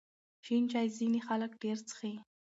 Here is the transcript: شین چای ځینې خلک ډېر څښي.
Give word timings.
شین 0.43 0.63
چای 0.71 0.87
ځینې 0.97 1.19
خلک 1.27 1.51
ډېر 1.61 1.77
څښي. 1.87 2.13